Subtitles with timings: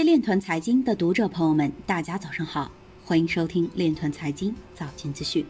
[0.00, 2.72] 位链团财经的读者朋友们，大家早上好，
[3.04, 5.44] 欢迎收听链团财经早间资讯。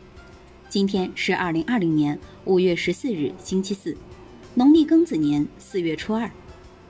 [0.69, 3.97] 今天是二零二零年五月十四日，星期四，
[4.55, 6.29] 农历庚子年四月初二。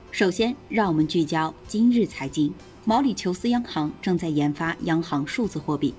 [0.09, 2.51] 首先，让我们聚焦今日财经。
[2.83, 5.93] 毛里求斯央行正在研发央行数字货币。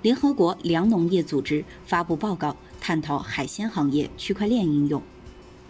[0.00, 5.02] 联合国粮农业组织发布报告，探讨海鲜行业区块链应用。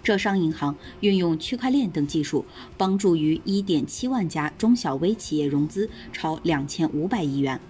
[0.03, 2.45] 浙商银行运用区块链等技术，
[2.77, 7.61] 帮助逾1.7万家中小微企业融资超2500亿元。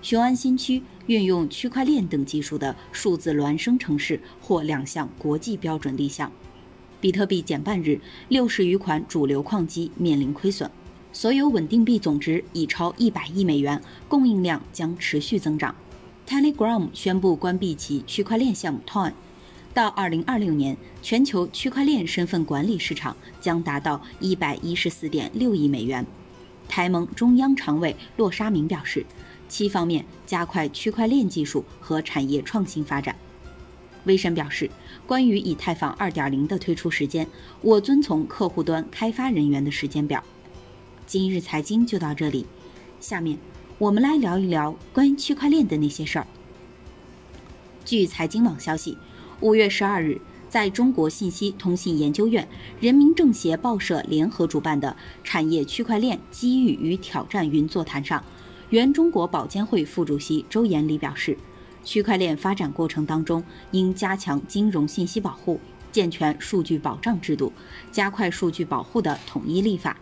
[0.00, 6.30] 雄安新区运用区块链等技术的数字孪生城市获两项国际标准立项。
[7.00, 10.70] 比特币减半日，六十余款主流矿机面临亏损。
[11.12, 15.74] 所有稳定币总值已超100亿美元，供应量将持续增长。
[16.26, 19.12] Telegram 宣布关闭其区块链项目 Ton。
[19.74, 26.06] 到二零二六年，全球区块链身份管理市场将达到一百一十四点六亿美元。
[26.68, 29.04] 台盟中央常委骆沙明表示，
[29.48, 33.16] 七方面加快区块链技术和产业创新发展。
[34.04, 34.70] 威神表示，
[35.08, 37.26] 关于以太坊二点零的推出时间，
[37.60, 40.22] 我遵从客户端开发人员的时间表。
[41.04, 42.46] 今日财经就到这里，
[43.00, 43.36] 下面
[43.78, 46.26] 我们来聊一聊关于区块链的那些事儿。
[47.84, 48.96] 据财经网消息。
[49.40, 52.46] 五月十二日，在中国信息通信研究院、
[52.80, 58.22] 人民政协报社联合主办的产业区块链机遇与挑战云座谈上，
[58.70, 61.36] 原中国保监会副主席周延礼表示，
[61.82, 65.60] 区块链发展过程当中应加强金融信息保护，
[65.90, 67.52] 健全数据保障制度，
[67.90, 69.96] 加快数据保护的统一立法。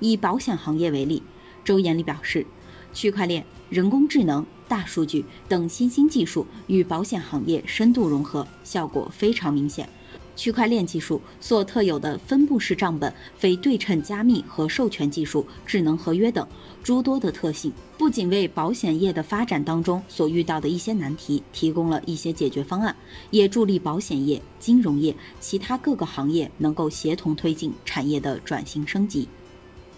[0.00, 1.22] 以保险行业为例，
[1.62, 2.46] 周延礼表示，
[2.92, 4.44] 区块链、人工智能。
[4.68, 9.88] 大数据等新兴技术与保险行业深度融合，效果非常明显。
[10.36, 16.46] 区块链技术所特有的分布式账本、非对称加密和授权技术、智能合约等
[16.84, 22.94] 诸多的特性，不仅为保险业的发展当中所遇到的一些难题提供了一些解决方案，
[23.30, 29.26] 也助力保险业、金融业其他各个行业能够协同推进产业的转型升级。